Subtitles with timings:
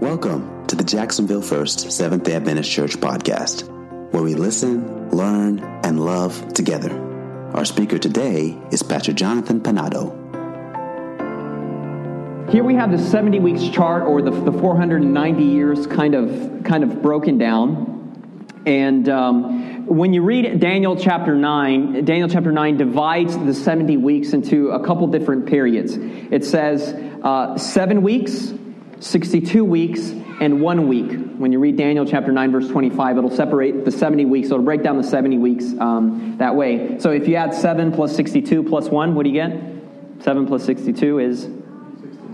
[0.00, 3.68] Welcome to the Jacksonville First Seventh day Adventist Church podcast,
[4.14, 6.90] where we listen, learn, and love together.
[7.52, 10.16] Our speaker today is Pastor Jonathan Panado.
[12.50, 16.82] Here we have the 70 weeks chart, or the, the 490 years, kind of kind
[16.82, 18.48] of broken down.
[18.64, 24.32] And um, when you read Daniel chapter 9, Daniel chapter 9 divides the 70 weeks
[24.32, 25.98] into a couple different periods.
[25.98, 26.90] It says
[27.22, 28.54] uh, seven weeks,
[29.00, 31.12] 62 weeks, and one week.
[31.36, 34.48] When you read Daniel chapter 9, verse 25, it'll separate the 70 weeks.
[34.48, 36.98] So it'll break down the 70 weeks um, that way.
[36.98, 40.22] So if you add 7 plus 62 plus 1, what do you get?
[40.22, 41.48] 7 plus 62 is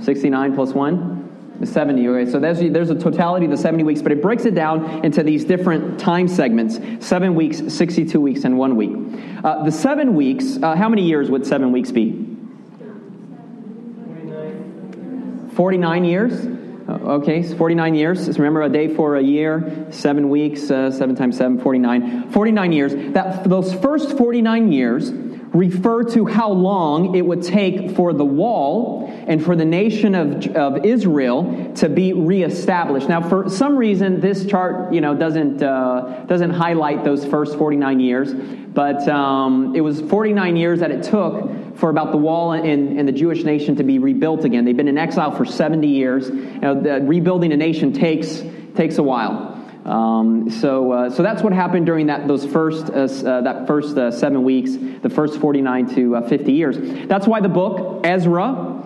[0.03, 2.09] 69 plus 1 is 70.
[2.09, 5.05] Okay, so there's, there's a totality of the 70 weeks, but it breaks it down
[5.05, 9.21] into these different time segments 7 weeks, 62 weeks, and 1 week.
[9.45, 12.26] Uh, the 7 weeks, uh, how many years would 7 weeks be?
[15.57, 16.47] 49 years?
[16.87, 18.39] Uh, okay, 49 years.
[18.39, 22.31] Remember, a day for a year, seven weeks, uh, seven times seven, 49.
[22.31, 22.95] 49 years.
[23.15, 29.11] That those first 49 years refer to how long it would take for the wall
[29.27, 33.09] and for the nation of, of Israel to be reestablished.
[33.09, 37.99] Now, for some reason, this chart, you know, doesn't uh, doesn't highlight those first 49
[37.99, 42.99] years, but um, it was 49 years that it took for about the wall and,
[42.99, 44.65] and, the Jewish nation to be rebuilt again.
[44.65, 46.29] They've been in exile for 70 years.
[46.29, 48.43] You know, the, rebuilding a nation takes
[48.75, 49.53] takes a while.
[49.85, 53.97] Um, so, uh, so that's what happened during that those first uh, uh, that first
[53.97, 57.07] uh, seven weeks, the first 49 to uh, 50 years.
[57.07, 58.83] That's why the book Ezra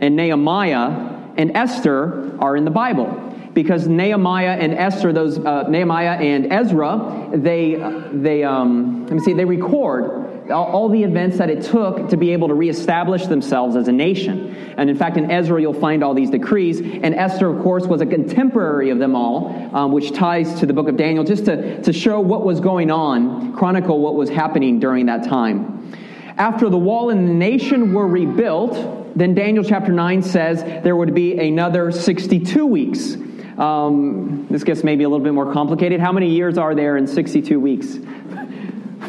[0.00, 6.16] and Nehemiah and Esther are in the Bible because Nehemiah and Esther, those uh, Nehemiah
[6.16, 7.74] and Ezra, they
[8.12, 12.16] they um, let me see, they record all, all, the events that it took to
[12.16, 14.54] be able to reestablish themselves as a nation.
[14.76, 16.80] And in fact, in Ezra, you'll find all these decrees.
[16.80, 20.72] And Esther, of course, was a contemporary of them all, um, which ties to the
[20.72, 24.78] book of Daniel, just to, to show what was going on, chronicle what was happening
[24.78, 25.92] during that time.
[26.36, 31.14] After the wall and the nation were rebuilt, then Daniel chapter 9 says there would
[31.14, 33.16] be another 62 weeks.
[33.58, 36.00] Um, this gets maybe a little bit more complicated.
[36.00, 37.98] How many years are there in 62 weeks?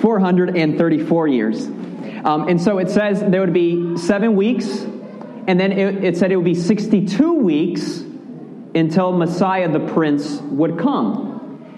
[0.01, 1.67] 434 years.
[2.25, 4.67] Um, and so it says there would be seven weeks,
[5.47, 8.03] and then it, it said it would be 62 weeks
[8.75, 11.29] until Messiah the Prince would come.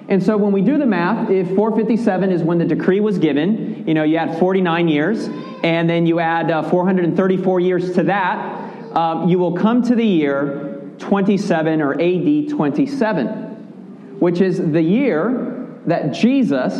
[0.09, 3.87] And so when we do the math, if 457 is when the decree was given,
[3.87, 5.29] you know, you add 49 years,
[5.63, 10.05] and then you add uh, 434 years to that, um, you will come to the
[10.05, 16.73] year 27 or AD 27, which is the year that Jesus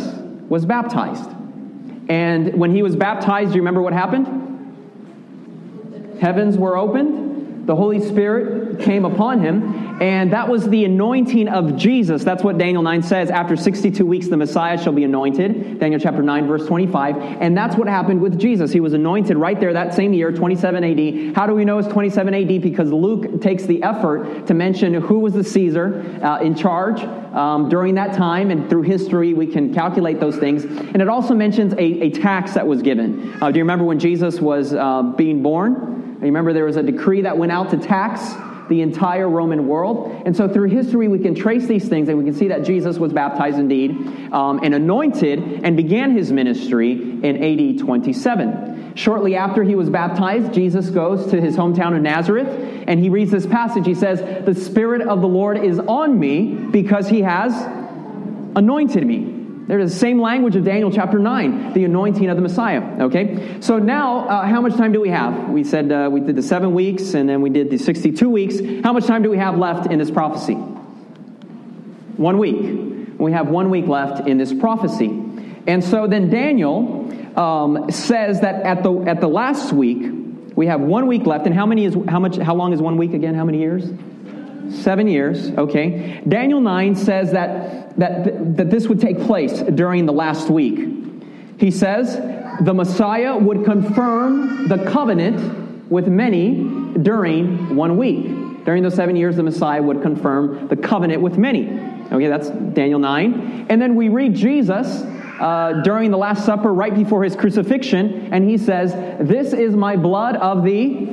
[0.48, 1.30] was baptized.
[2.08, 4.26] And when he was baptized, do you remember what happened?
[6.20, 11.76] Heavens were opened, the Holy Spirit came upon him, and that was the anointing of
[11.76, 12.24] Jesus.
[12.24, 13.30] That's what Daniel 9 says.
[13.30, 15.78] After 62 weeks, the Messiah shall be anointed.
[15.78, 17.16] Daniel chapter 9, verse 25.
[17.40, 18.72] And that's what happened with Jesus.
[18.72, 21.36] He was anointed right there that same year, 27 AD.
[21.36, 22.60] How do we know it's 27 AD?
[22.60, 27.00] Because Luke takes the effort to mention who was the Caesar uh, in charge
[27.32, 28.50] um, during that time.
[28.50, 30.64] And through history, we can calculate those things.
[30.64, 33.40] And it also mentions a, a tax that was given.
[33.40, 36.16] Uh, do you remember when Jesus was uh, being born?
[36.18, 38.34] You remember there was a decree that went out to tax
[38.72, 40.22] the entire Roman world.
[40.24, 42.96] And so through history, we can trace these things and we can see that Jesus
[42.96, 43.90] was baptized indeed
[44.32, 48.94] um, and anointed and began his ministry in AD 27.
[48.94, 52.48] Shortly after he was baptized, Jesus goes to his hometown of Nazareth
[52.86, 53.84] and he reads this passage.
[53.84, 57.52] He says, The Spirit of the Lord is on me because he has
[58.56, 59.41] anointed me.
[59.78, 62.82] There's the same language of Daniel chapter 9, the anointing of the Messiah.
[63.04, 63.58] Okay?
[63.62, 65.48] So now, uh, how much time do we have?
[65.48, 68.56] We said uh, we did the seven weeks and then we did the 62 weeks.
[68.84, 70.52] How much time do we have left in this prophecy?
[72.16, 73.16] One week.
[73.18, 75.06] We have one week left in this prophecy.
[75.66, 80.06] And so then Daniel um, says that at the, at the last week,
[80.54, 81.46] we have one week left.
[81.46, 83.34] And how many is, how much, how long is one week again?
[83.34, 83.90] How many years?
[84.70, 86.22] Seven years, okay.
[86.28, 90.88] Daniel 9 says that, that, that this would take place during the last week.
[91.58, 92.16] He says
[92.60, 96.64] the Messiah would confirm the covenant with many
[97.02, 98.64] during one week.
[98.64, 101.68] During those seven years, the Messiah would confirm the covenant with many.
[102.12, 103.66] Okay, that's Daniel 9.
[103.68, 105.02] And then we read Jesus
[105.40, 108.92] uh, during the Last Supper, right before his crucifixion, and he says,
[109.26, 111.08] This is my blood of the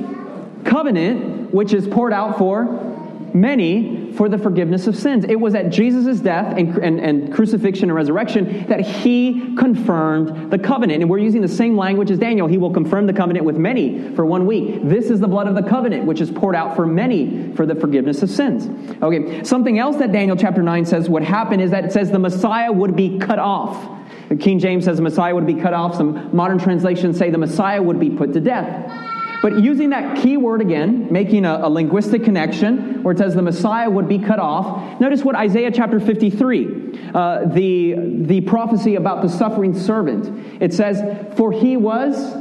[0.64, 2.89] covenant, which is poured out for
[3.34, 5.24] many for the forgiveness of sins.
[5.28, 10.58] It was at Jesus' death and, and, and, crucifixion and resurrection that he confirmed the
[10.58, 11.02] covenant.
[11.02, 12.46] And we're using the same language as Daniel.
[12.46, 14.80] He will confirm the covenant with many for one week.
[14.82, 17.74] This is the blood of the covenant, which is poured out for many for the
[17.74, 18.68] forgiveness of sins.
[19.02, 22.18] Okay, something else that Daniel chapter 9 says would happen is that it says the
[22.18, 23.98] Messiah would be cut off.
[24.38, 25.96] King James says the Messiah would be cut off.
[25.96, 29.09] Some modern translations say the Messiah would be put to death.
[29.42, 33.42] But using that key word again, making a, a, linguistic connection where it says the
[33.42, 37.94] Messiah would be cut off, notice what Isaiah chapter 53, uh, the,
[38.26, 40.62] the prophecy about the suffering servant.
[40.62, 42.36] It says, For he was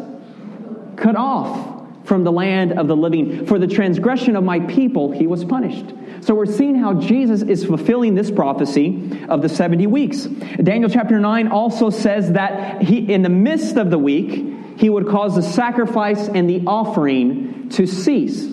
[0.97, 3.45] cut off from the land of the living.
[3.45, 5.93] For the transgression of my people, he was punished.
[6.21, 10.25] So we're seeing how Jesus is fulfilling this prophecy of the 70 weeks.
[10.25, 14.48] Daniel chapter 9 also says that he, in the midst of the week,
[14.79, 18.45] he would cause the sacrifice and the offering to cease.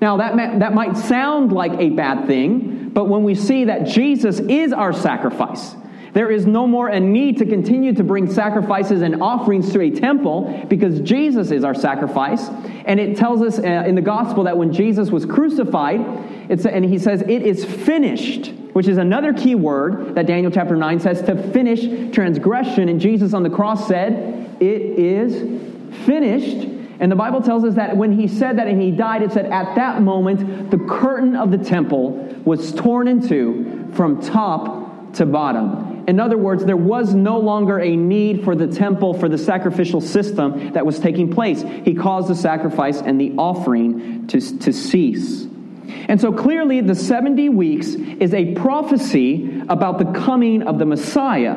[0.00, 3.86] Now, that, may, that might sound like a bad thing, but when we see that
[3.86, 5.76] Jesus is our sacrifice,
[6.14, 9.90] there is no more a need to continue to bring sacrifices and offerings to a
[9.90, 12.48] temple because Jesus is our sacrifice.
[12.86, 16.98] And it tells us uh, in the gospel that when Jesus was crucified, and he
[16.98, 21.36] says, It is finished, which is another key word that Daniel chapter 9 says to
[21.52, 22.88] finish transgression.
[22.88, 25.67] And Jesus on the cross said, It is
[26.06, 26.66] finished.
[27.00, 29.46] And the Bible tells us that when he said that and he died, it said
[29.46, 32.12] at that moment, the curtain of the temple
[32.44, 36.04] was torn in two from top to bottom.
[36.08, 40.00] In other words, there was no longer a need for the temple, for the sacrificial
[40.00, 41.62] system that was taking place.
[41.84, 45.46] He caused the sacrifice and the offering to, to cease.
[46.08, 51.54] And so clearly, the 70 weeks is a prophecy about the coming of the Messiah.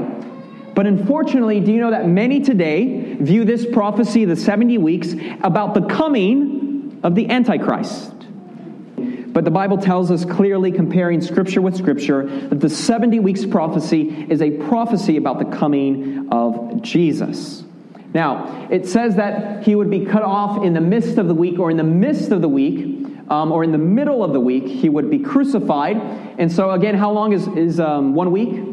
[0.74, 5.74] But unfortunately, do you know that many today view this prophecy, the 70 weeks, about
[5.74, 8.14] the coming of the Antichrist?
[9.34, 14.28] But the Bible tells us clearly, comparing Scripture with Scripture, that the 70 weeks prophecy
[14.30, 17.64] is a prophecy about the coming of Jesus.
[18.14, 21.60] Now, it says that he would be cut off in the midst of the week,
[21.60, 24.68] or in the midst of the week, um, or in the middle of the week,
[24.68, 25.96] he would be crucified.
[26.38, 28.66] And so, again, how long is, is um, one week?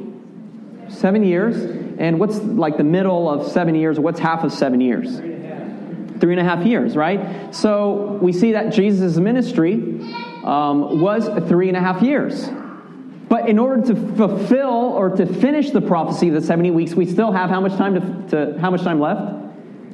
[0.89, 1.88] Seven years.
[1.99, 3.99] And what's like the middle of seven years?
[3.99, 5.17] What's half of seven years?
[6.21, 7.55] Three and a half, years, right?
[7.55, 9.75] So we see that Jesus' ministry
[10.45, 12.49] um, was three and a half years.
[13.29, 17.05] But in order to fulfill or to finish the prophecy of the 70 weeks, we
[17.05, 19.39] still have how much time to, to how much time left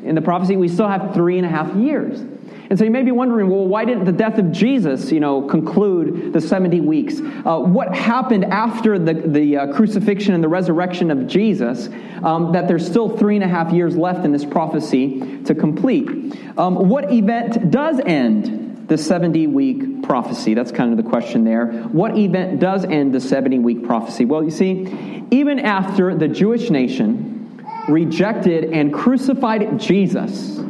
[0.04, 0.56] in the prophecy?
[0.56, 2.20] We still have three and a half years.
[2.70, 5.42] And so you may be wondering, well, why didn't the death of Jesus, you know,
[5.42, 7.20] conclude the 70 weeks?
[7.20, 11.90] Uh, what happened after the, the uh, crucifixion and the resurrection of Jesus
[12.22, 16.08] um, that there's still three and a half years left in this prophecy to complete?
[16.56, 20.54] Um, what event does end the 70 week prophecy?
[20.54, 21.66] That's kind of the question there.
[21.66, 24.24] What event does end the 70 week prophecy?
[24.24, 30.60] Well, you see, even after the Jewish nation rejected and crucified Jesus,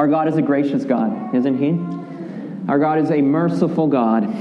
[0.00, 1.72] our God is a gracious God, isn't He?
[2.72, 4.34] Our God is a merciful God.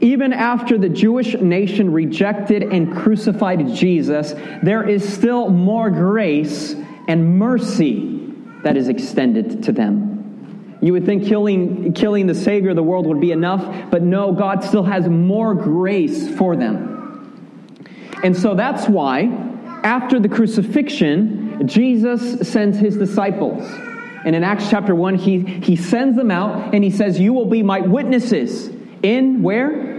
[0.00, 4.32] Even after the Jewish nation rejected and crucified Jesus,
[4.62, 6.74] there is still more grace
[7.08, 8.32] and mercy
[8.62, 10.78] that is extended to them.
[10.80, 14.32] You would think killing, killing the Savior of the world would be enough, but no,
[14.32, 17.76] God still has more grace for them.
[18.24, 19.24] And so that's why,
[19.84, 23.62] after the crucifixion, Jesus sends his disciples
[24.26, 27.46] and in Acts chapter 1, he, he sends them out and he says, You will
[27.46, 28.68] be my witnesses
[29.00, 29.94] in where?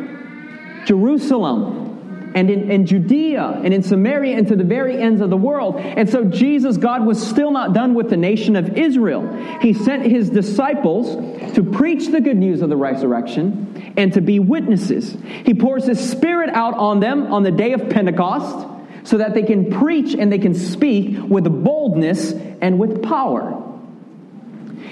[0.85, 5.37] Jerusalem and in, in Judea and in Samaria and to the very ends of the
[5.37, 5.77] world.
[5.77, 9.33] And so Jesus, God, was still not done with the nation of Israel.
[9.61, 11.15] He sent his disciples
[11.55, 15.15] to preach the good news of the resurrection and to be witnesses.
[15.45, 18.67] He pours his spirit out on them on the day of Pentecost
[19.03, 23.63] so that they can preach and they can speak with boldness and with power.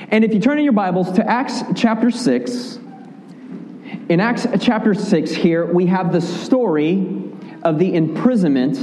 [0.10, 2.80] And if you turn in your Bibles to Acts chapter 6,
[4.10, 7.32] in Acts chapter 6 here, we have the story
[7.64, 8.78] of the imprisonment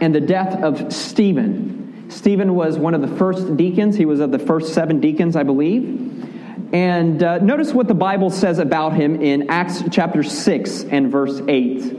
[0.00, 2.06] and the death of Stephen.
[2.10, 3.96] Stephen was one of the first deacons.
[3.96, 6.72] He was of the first seven deacons, I believe.
[6.72, 11.40] And uh, notice what the Bible says about him in Acts chapter 6 and verse
[11.48, 11.98] 8.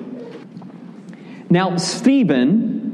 [1.49, 2.88] Now, Stephen,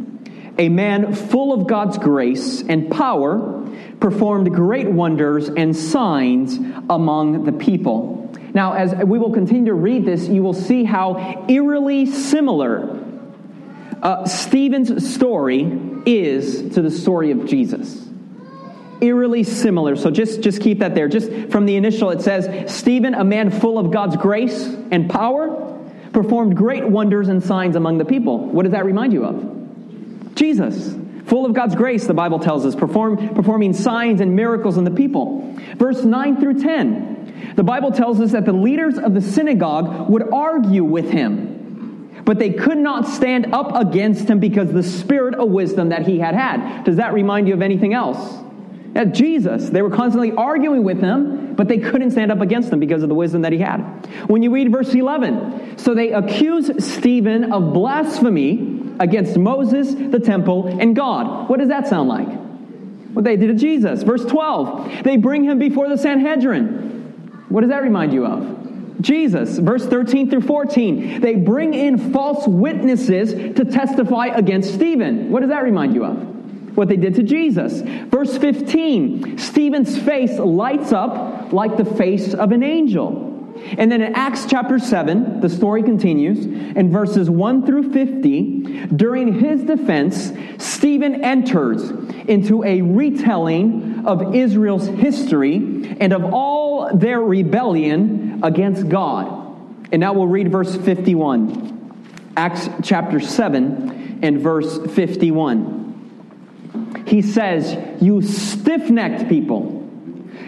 [0.58, 3.62] a man full of God's grace and power,
[4.00, 6.58] performed great wonders and signs
[6.90, 8.34] among the people.
[8.54, 13.04] Now, as we will continue to read this, you will see how eerily similar
[14.02, 15.64] uh, Stephen's story
[16.06, 18.08] is to the story of Jesus.
[19.02, 19.96] Eerily similar.
[19.96, 21.10] So just, just keep that there.
[21.10, 25.74] Just from the initial, it says, Stephen, a man full of God's grace and power,
[26.14, 28.40] performed great wonders and signs among the people.
[28.40, 29.55] What does that remind you of?
[30.36, 30.96] Jesus.
[31.26, 34.92] Full of God's grace, the Bible tells us, perform, performing signs and miracles in the
[34.92, 35.58] people.
[35.76, 40.32] Verse 9 through 10, the Bible tells us that the leaders of the synagogue would
[40.32, 45.50] argue with him, but they could not stand up against him because the spirit of
[45.50, 46.84] wisdom that he had had.
[46.84, 48.44] Does that remind you of anything else?
[48.96, 52.80] At Jesus, they were constantly arguing with him, but they couldn't stand up against him
[52.80, 53.80] because of the wisdom that he had.
[54.28, 60.68] When you read verse 11, so they accuse Stephen of blasphemy against Moses, the temple,
[60.80, 61.50] and God.
[61.50, 62.28] What does that sound like?
[63.14, 64.04] What they did to Jesus.
[64.04, 67.46] Verse 12, they bring him before the Sanhedrin.
[67.50, 69.02] What does that remind you of?
[69.02, 69.58] Jesus.
[69.58, 75.30] Verse 13 through 14, they bring in false witnesses to testify against Stephen.
[75.32, 76.36] What does that remind you of?
[76.76, 77.82] what they did to Jesus.
[78.10, 83.25] Verse 15 Stephen's face lights up like the face of an angel.
[83.78, 86.46] And then in Acts chapter 7, the story continues.
[86.46, 91.90] In verses 1 through 50, during his defense, Stephen enters
[92.28, 99.44] into a retelling of Israel's history and of all their rebellion against God.
[99.92, 102.34] And now we'll read verse 51.
[102.38, 105.76] Acts chapter 7 and verse 51
[107.06, 109.85] he says, You stiff necked people,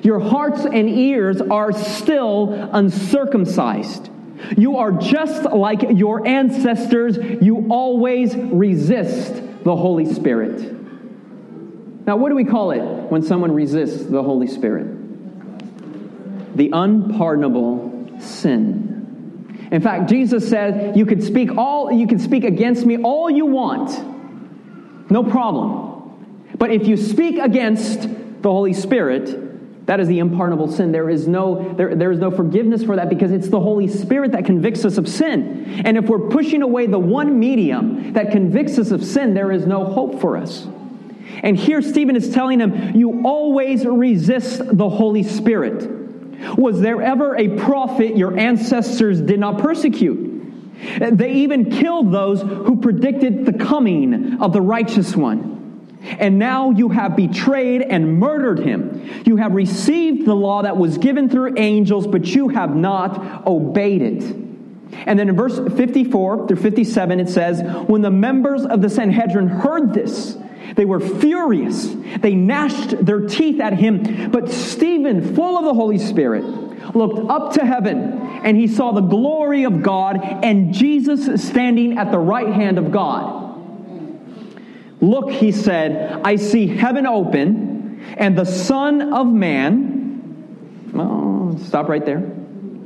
[0.08, 4.10] your hearts and ears are still uncircumcised.
[4.58, 7.18] You are just like your ancestors.
[7.42, 9.34] You always resist
[9.66, 10.62] the Holy Spirit.
[12.08, 12.80] Now, what do we call it
[13.12, 14.88] when someone resists the Holy Spirit?
[16.56, 19.68] The unpardonable sin.
[19.70, 23.46] In fact, Jesus said, "You could speak all you can speak against me all you
[23.46, 24.02] want.
[25.10, 25.92] No problem.
[26.58, 28.08] But if you speak against
[28.42, 29.44] the Holy Spirit,
[29.88, 30.91] that is the unpardonable sin.
[30.91, 34.34] There is no there, there is no forgiveness for that because it's the Holy Spirit
[34.34, 35.82] that convicts us of sin.
[35.86, 39.65] And if we're pushing away the one medium that convicts us of sin, there is
[39.65, 40.67] no hope for us.
[41.41, 45.89] And here Stephen is telling him, you always resist the Holy Spirit.
[46.58, 50.27] Was there ever a prophet your ancestors did not persecute?
[51.00, 55.57] They even killed those who predicted the coming of the righteous one.
[56.20, 59.24] And now you have betrayed and murdered him.
[59.26, 64.02] You have received the law that was given through angels, but you have not obeyed
[64.02, 64.24] it.
[65.06, 69.48] And then in verse 54 through 57, it says, When the members of the Sanhedrin
[69.48, 70.38] heard this,
[70.76, 71.88] they were furious.
[72.20, 74.32] They gnashed their teeth at him.
[74.32, 76.44] But Stephen, full of the Holy Spirit,
[76.96, 82.12] looked up to heaven and he saw the glory of God and Jesus standing at
[82.12, 83.47] the right hand of God.
[85.08, 90.92] Look, he said, I see heaven open and the Son of Man.
[90.94, 92.30] Oh, stop right there.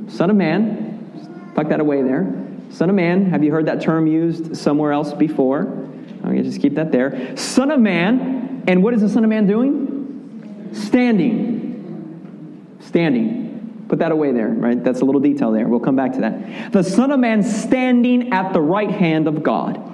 [0.06, 1.50] Son of Man.
[1.56, 2.32] Tuck that away there.
[2.70, 3.26] Son of Man.
[3.26, 5.88] Have you heard that term used somewhere else before?
[6.24, 7.36] Oh, okay, just keep that there.
[7.36, 8.62] Son of Man.
[8.68, 10.70] And what is the Son of Man doing?
[10.72, 12.78] Standing.
[12.82, 13.84] Standing.
[13.88, 14.82] Put that away there, right?
[14.82, 15.66] That's a little detail there.
[15.66, 16.70] We'll come back to that.
[16.70, 19.88] The Son of Man standing at the right hand of God.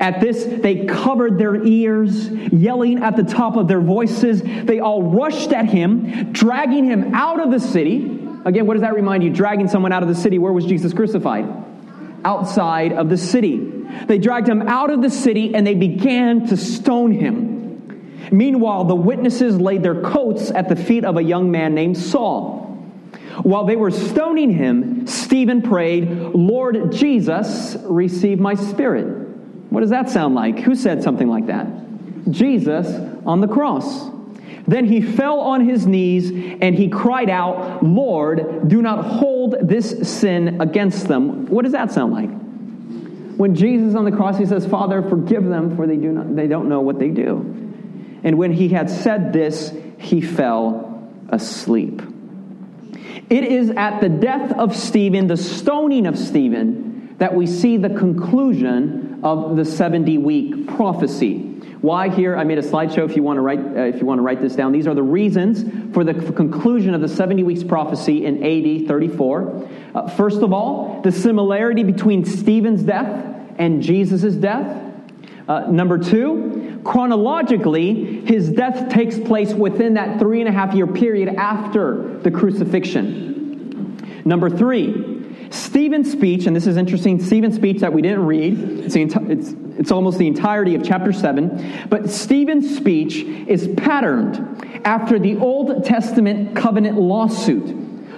[0.00, 4.42] At this, they covered their ears, yelling at the top of their voices.
[4.42, 8.18] They all rushed at him, dragging him out of the city.
[8.44, 9.30] Again, what does that remind you?
[9.30, 10.38] Dragging someone out of the city.
[10.38, 11.46] Where was Jesus crucified?
[12.24, 13.58] Outside of the city.
[14.06, 18.18] They dragged him out of the city and they began to stone him.
[18.30, 22.64] Meanwhile, the witnesses laid their coats at the feet of a young man named Saul.
[23.42, 29.27] While they were stoning him, Stephen prayed, Lord Jesus, receive my spirit.
[29.70, 30.58] What does that sound like?
[30.60, 31.66] Who said something like that?
[32.30, 32.86] Jesus
[33.26, 34.10] on the cross.
[34.66, 40.10] Then he fell on his knees and he cried out, Lord, do not hold this
[40.18, 41.46] sin against them.
[41.46, 42.28] What does that sound like?
[43.38, 46.48] When Jesus on the cross, he says, Father, forgive them, for they, do not, they
[46.48, 47.36] don't know what they do.
[48.24, 52.02] And when he had said this, he fell asleep.
[53.30, 57.90] It is at the death of Stephen, the stoning of Stephen, that we see the
[57.90, 61.54] conclusion of the 70 week prophecy.
[61.80, 62.36] Why here?
[62.36, 64.40] I made a slideshow if you want to write, uh, if you want to write
[64.40, 64.72] this down.
[64.72, 69.68] These are the reasons for the conclusion of the 70 weeks prophecy in AD 34.
[69.94, 73.24] Uh, first of all, the similarity between Stephen's death
[73.58, 74.84] and Jesus' death.
[75.46, 80.86] Uh, number two, chronologically, his death takes place within that three and a half year
[80.86, 84.22] period after the crucifixion.
[84.24, 85.07] Number three,
[85.50, 89.90] Stephen's speech, and this is interesting, Stephen's speech that we didn't read, it's, it's, it's
[89.90, 96.56] almost the entirety of chapter 7, but Stephen's speech is patterned after the Old Testament
[96.56, 97.76] covenant lawsuit.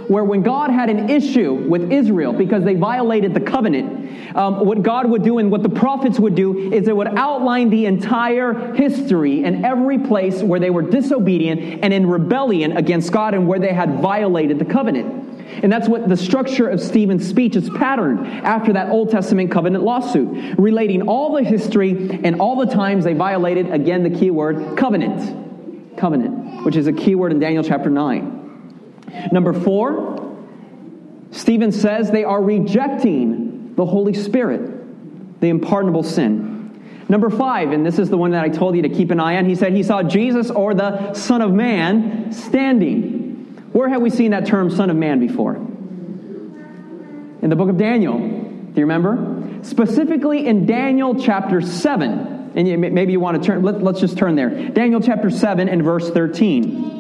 [0.08, 4.82] where when God had an issue with Israel because they violated the covenant, um, what
[4.82, 8.75] God would do and what the prophets would do is it would outline the entire
[8.75, 13.60] history and every place where they were disobedient and in rebellion against God and where
[13.60, 15.29] they had violated the covenant.
[15.62, 19.85] And that's what the structure of Stephen's speech is patterned after that Old Testament covenant
[19.85, 24.76] lawsuit, relating all the history and all the times they violated, again, the key word,
[24.78, 25.99] covenant.
[25.99, 29.28] Covenant, which is a key word in Daniel chapter 9.
[29.33, 30.37] Number four,
[31.30, 36.50] Stephen says they are rejecting the Holy Spirit, the unpardonable sin.
[37.09, 39.37] Number five, and this is the one that I told you to keep an eye
[39.37, 43.19] on, he said he saw Jesus or the Son of Man standing.
[43.72, 45.54] Where have we seen that term Son of Man before?
[45.54, 48.18] In the book of Daniel.
[48.18, 49.60] Do you remember?
[49.62, 52.52] Specifically in Daniel chapter 7.
[52.56, 54.70] And maybe you want to turn, let, let's just turn there.
[54.70, 56.98] Daniel chapter 7 and verse 13.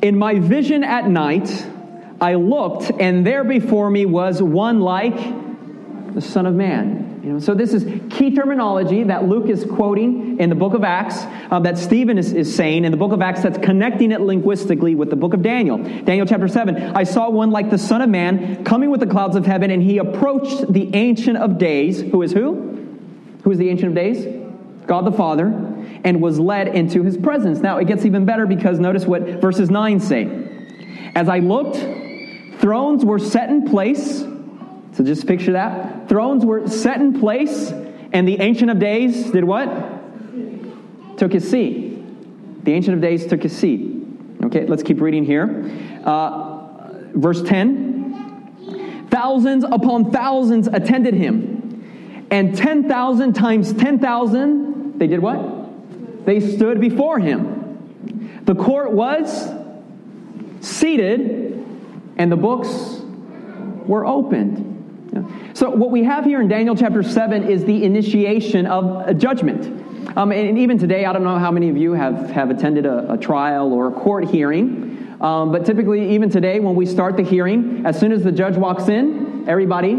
[0.00, 1.66] In my vision at night,
[2.20, 5.16] I looked, and there before me was one like
[6.14, 10.38] the Son of Man you know, so this is key terminology that Luke is quoting
[10.38, 13.22] in the book of Acts, uh, that Stephen is, is saying in the book of
[13.22, 15.78] Acts that's connecting it linguistically with the book of Daniel.
[15.78, 16.76] Daniel chapter 7.
[16.76, 19.82] I saw one like the Son of Man coming with the clouds of heaven, and
[19.82, 22.02] he approached the Ancient of Days.
[22.02, 22.98] Who is who?
[23.42, 24.26] Who is the Ancient of Days?
[24.86, 25.46] God the Father,
[26.04, 27.60] and was led into his presence.
[27.60, 30.46] Now it gets even better because notice what verses 9 say.
[31.14, 31.78] As I looked,
[32.60, 34.24] thrones were set in place
[34.94, 36.08] so just picture that.
[36.08, 37.72] Thrones were set in place,
[38.12, 39.68] and the Ancient of Days did what?
[41.18, 42.64] Took his seat.
[42.64, 43.90] The Ancient of Days took his seat.
[44.44, 45.70] Okay, let's keep reading here.
[46.04, 56.26] Uh, verse 10 Thousands upon thousands attended him, and 10,000 times 10,000, they did what?
[56.26, 58.42] They stood before him.
[58.44, 59.50] The court was
[60.60, 61.64] seated,
[62.16, 63.02] and the books
[63.86, 64.63] were opened.
[65.54, 70.18] So, what we have here in Daniel chapter 7 is the initiation of a judgment.
[70.18, 73.12] Um, and even today, I don't know how many of you have, have attended a,
[73.12, 77.22] a trial or a court hearing, um, but typically, even today, when we start the
[77.22, 79.92] hearing, as soon as the judge walks in, everybody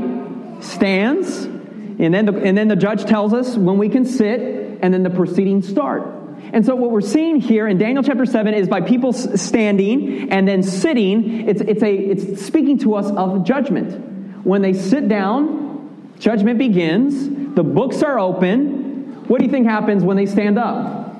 [0.60, 4.42] stands, and then the, and then the judge tells us when we can sit,
[4.82, 6.04] and then the proceedings start.
[6.52, 10.46] And so, what we're seeing here in Daniel chapter 7 is by people standing and
[10.46, 14.15] then sitting, it's, it's, a, it's speaking to us of judgment.
[14.46, 19.26] When they sit down, judgment begins, the books are open.
[19.28, 21.20] What do you think happens when they stand up?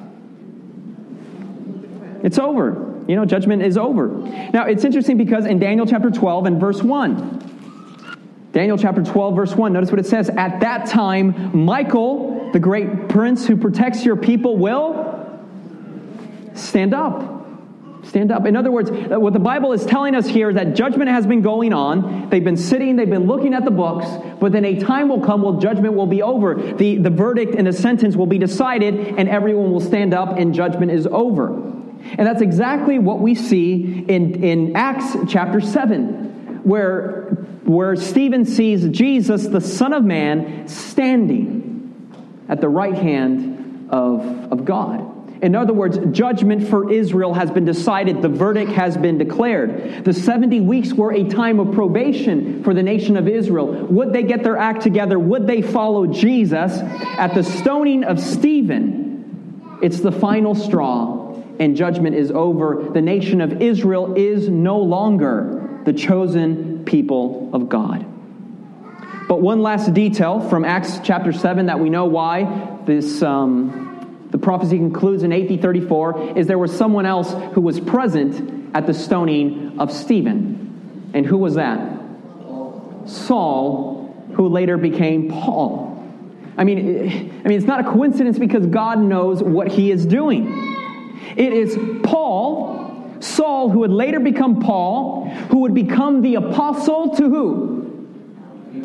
[2.24, 2.94] It's over.
[3.08, 4.10] You know, judgment is over.
[4.54, 9.56] Now, it's interesting because in Daniel chapter 12 and verse 1, Daniel chapter 12, verse
[9.56, 10.30] 1, notice what it says.
[10.30, 15.42] At that time, Michael, the great prince who protects your people, will
[16.54, 17.35] stand up.
[18.08, 18.46] Stand up.
[18.46, 21.26] In other words, uh, what the Bible is telling us here is that judgment has
[21.26, 22.30] been going on.
[22.30, 24.08] They've been sitting, they've been looking at the books,
[24.40, 26.56] but then a time will come where judgment will be over.
[26.56, 30.54] The, the verdict and the sentence will be decided, and everyone will stand up, and
[30.54, 31.50] judgment is over.
[31.50, 37.24] And that's exactly what we see in, in Acts chapter 7, where,
[37.64, 44.66] where Stephen sees Jesus, the Son of Man, standing at the right hand of, of
[44.66, 45.15] God.
[45.46, 48.24] In other words, judgment for Israel has been decided.
[48.24, 50.04] The verdict has been declared.
[50.04, 53.68] The 70 weeks were a time of probation for the nation of Israel.
[53.68, 55.20] Would they get their act together?
[55.20, 56.72] Would they follow Jesus?
[57.20, 62.90] At the stoning of Stephen, it's the final straw, and judgment is over.
[62.92, 68.04] The nation of Israel is no longer the chosen people of God.
[69.28, 73.22] But one last detail from Acts chapter 7 that we know why this.
[73.22, 73.86] Um,
[74.32, 78.88] the prophecy concludes in AD 34 is there was someone else who was present at
[78.88, 81.12] the stoning of Stephen.
[81.14, 81.80] And who was that?
[83.06, 85.92] Saul, who later became Paul.
[86.58, 90.74] I mean, I mean, it's not a coincidence because God knows what he is doing.
[91.38, 97.30] It is Paul, Saul, who would later become Paul, who would become the apostle to
[97.30, 97.76] who?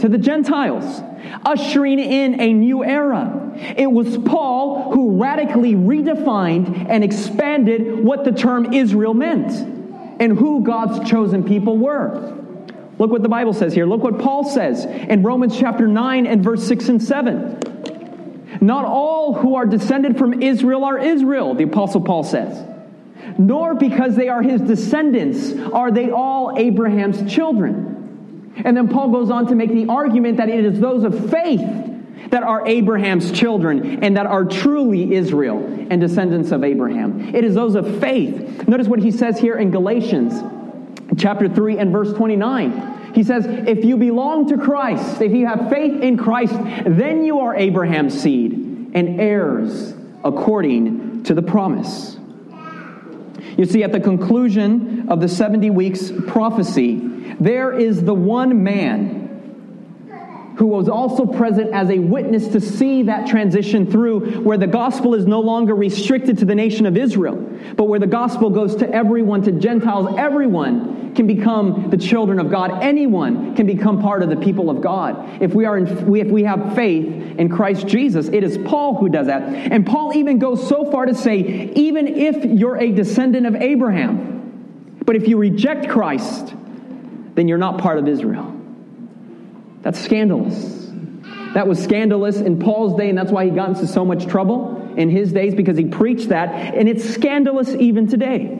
[0.00, 1.02] to the Gentiles,
[1.44, 3.39] ushering in a new era.
[3.56, 9.52] It was Paul who radically redefined and expanded what the term Israel meant
[10.20, 12.36] and who God's chosen people were.
[12.98, 13.86] Look what the Bible says here.
[13.86, 18.58] Look what Paul says in Romans chapter 9 and verse 6 and 7.
[18.60, 22.66] Not all who are descended from Israel are Israel, the Apostle Paul says.
[23.38, 28.52] Nor because they are his descendants are they all Abraham's children.
[28.64, 31.89] And then Paul goes on to make the argument that it is those of faith
[32.30, 37.34] that are Abraham's children and that are truly Israel and descendants of Abraham.
[37.34, 38.66] It is those of faith.
[38.68, 40.34] Notice what he says here in Galatians
[41.18, 43.12] chapter 3 and verse 29.
[43.14, 46.54] He says, If you belong to Christ, if you have faith in Christ,
[46.86, 48.52] then you are Abraham's seed
[48.94, 52.16] and heirs according to the promise.
[53.56, 56.98] You see, at the conclusion of the 70 weeks prophecy,
[57.40, 59.19] there is the one man
[60.60, 65.14] who was also present as a witness to see that transition through where the gospel
[65.14, 67.36] is no longer restricted to the nation of Israel,
[67.76, 70.14] but where the gospel goes to everyone, to Gentiles.
[70.18, 72.82] Everyone can become the children of God.
[72.82, 75.42] Anyone can become part of the people of God.
[75.42, 79.08] If we, are in, if we have faith in Christ Jesus, it is Paul who
[79.08, 79.40] does that.
[79.40, 85.00] And Paul even goes so far to say, even if you're a descendant of Abraham,
[85.06, 86.52] but if you reject Christ,
[87.34, 88.59] then you're not part of Israel.
[89.82, 90.90] That's scandalous.
[91.54, 94.94] That was scandalous in Paul's day, and that's why he got into so much trouble
[94.96, 98.58] in his days because he preached that, and it's scandalous even today.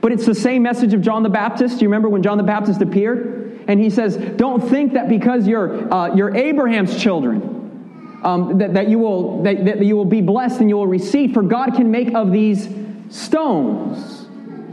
[0.00, 1.78] But it's the same message of John the Baptist.
[1.78, 3.64] Do you remember when John the Baptist appeared?
[3.66, 8.88] And he says, Don't think that because you're, uh, you're Abraham's children, um, that, that,
[8.88, 11.90] you will, that, that you will be blessed and you will receive, for God can
[11.90, 12.68] make of these
[13.10, 14.15] stones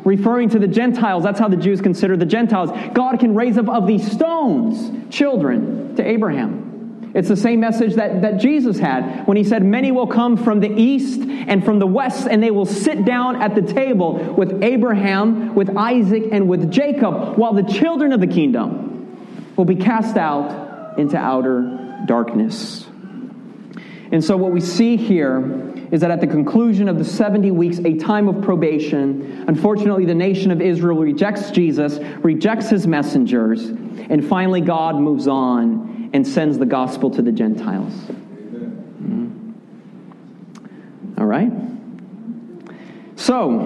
[0.04, 1.24] referring to the Gentiles.
[1.24, 2.70] That's how the Jews consider the Gentiles.
[2.94, 7.12] God can raise up of these stones children to Abraham.
[7.14, 10.60] It's the same message that, that Jesus had when he said, Many will come from
[10.60, 14.64] the east and from the west, and they will sit down at the table with
[14.64, 20.18] Abraham, with Isaac, and with Jacob, while the children of the kingdom will be cast
[20.18, 22.88] out into outer darkness.
[24.12, 27.78] And so, what we see here is that at the conclusion of the 70 weeks,
[27.86, 34.28] a time of probation, unfortunately, the nation of Israel rejects Jesus, rejects his messengers, and
[34.28, 37.94] finally, God moves on and sends the gospel to the Gentiles.
[39.04, 39.52] Mm-hmm.
[41.20, 41.52] All right?
[43.16, 43.60] So,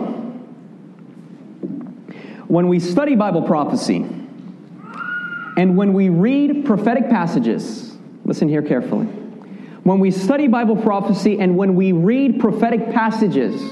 [2.48, 4.06] when we study Bible prophecy,
[5.56, 9.08] and when we read prophetic passages, listen here carefully
[9.88, 13.72] when we study Bible prophecy and when we read prophetic passages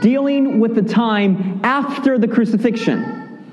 [0.00, 3.46] dealing with the time after the crucifixion,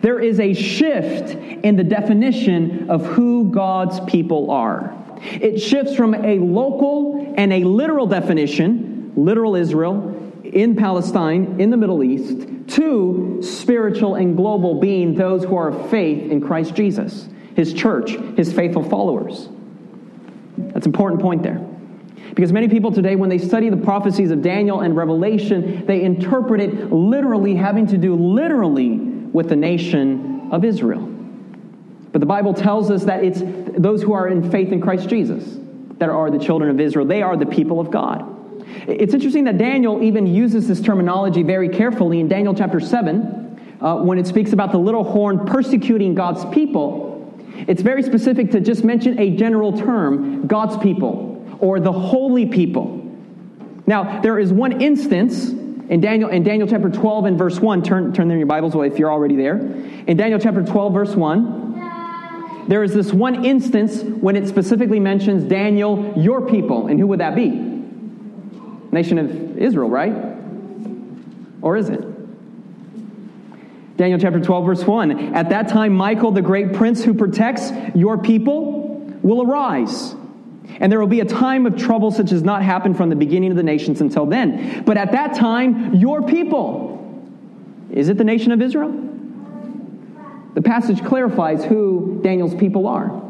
[0.00, 4.96] there is a shift in the definition of who God's people are.
[5.22, 11.76] It shifts from a local and a literal definition, literal Israel, in Palestine, in the
[11.76, 17.28] Middle East, to spiritual and global being those who are of faith in Christ Jesus,
[17.54, 19.50] his church, his faithful followers.
[20.72, 21.64] That's an important point there.
[22.34, 26.60] Because many people today, when they study the prophecies of Daniel and Revelation, they interpret
[26.60, 31.06] it literally, having to do literally with the nation of Israel.
[32.12, 33.40] But the Bible tells us that it's
[33.78, 35.58] those who are in faith in Christ Jesus
[35.98, 37.06] that are the children of Israel.
[37.06, 38.26] They are the people of God.
[38.86, 43.96] It's interesting that Daniel even uses this terminology very carefully in Daniel chapter 7 uh,
[43.96, 47.09] when it speaks about the little horn persecuting God's people
[47.68, 52.96] it's very specific to just mention a general term God's people or the holy people.
[53.86, 57.82] Now, there is one instance in Daniel, in Daniel chapter 12 and verse 1.
[57.82, 59.56] Turn, turn there in your Bibles if you're already there.
[60.06, 65.42] In Daniel chapter 12, verse 1, there is this one instance when it specifically mentions
[65.44, 66.86] Daniel, your people.
[66.86, 67.48] And who would that be?
[68.92, 70.14] Nation of Israel, right?
[71.62, 72.09] Or is it?
[74.00, 75.34] Daniel chapter 12, verse 1.
[75.34, 80.14] At that time, Michael, the great prince who protects your people, will arise.
[80.78, 83.50] And there will be a time of trouble such as not happened from the beginning
[83.50, 84.84] of the nations until then.
[84.84, 87.22] But at that time, your people,
[87.90, 88.90] is it the nation of Israel?
[90.54, 93.22] The passage clarifies who Daniel's people are.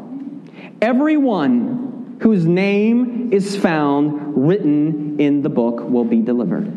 [0.81, 6.71] Everyone whose name is found written in the book will be delivered.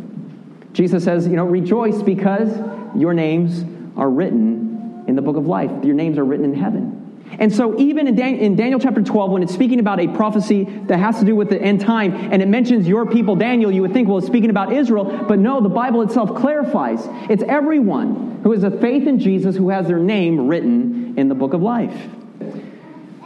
[0.74, 2.50] Jesus says, you know, rejoice because
[2.96, 3.64] your names
[3.96, 5.70] are written in the book of life.
[5.85, 7.04] Your names are written in heaven.
[7.38, 10.64] And so, even in, Dan- in, Daniel chapter 12, when it's speaking about a prophecy
[10.87, 13.83] that has to do with the end time, and it mentions your people, Daniel, you
[13.83, 15.04] would think, well, it's speaking about Israel.
[15.26, 19.70] But no, the Bible itself clarifies it's everyone who has a faith in Jesus who
[19.70, 21.96] has their name written in the book of life.